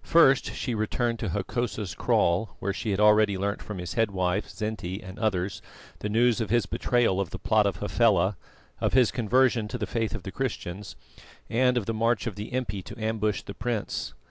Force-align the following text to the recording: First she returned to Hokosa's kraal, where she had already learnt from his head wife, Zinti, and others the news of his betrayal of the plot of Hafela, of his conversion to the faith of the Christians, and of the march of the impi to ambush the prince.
First 0.00 0.54
she 0.54 0.74
returned 0.74 1.18
to 1.18 1.28
Hokosa's 1.28 1.94
kraal, 1.94 2.56
where 2.58 2.72
she 2.72 2.90
had 2.92 3.00
already 3.00 3.36
learnt 3.36 3.60
from 3.60 3.76
his 3.76 3.92
head 3.92 4.12
wife, 4.12 4.48
Zinti, 4.48 5.02
and 5.06 5.18
others 5.18 5.60
the 5.98 6.08
news 6.08 6.40
of 6.40 6.48
his 6.48 6.64
betrayal 6.64 7.20
of 7.20 7.28
the 7.28 7.38
plot 7.38 7.66
of 7.66 7.76
Hafela, 7.80 8.38
of 8.80 8.94
his 8.94 9.10
conversion 9.10 9.68
to 9.68 9.76
the 9.76 9.86
faith 9.86 10.14
of 10.14 10.22
the 10.22 10.32
Christians, 10.32 10.96
and 11.50 11.76
of 11.76 11.84
the 11.84 11.92
march 11.92 12.26
of 12.26 12.34
the 12.34 12.50
impi 12.54 12.80
to 12.82 12.98
ambush 12.98 13.42
the 13.42 13.52
prince. 13.52 14.14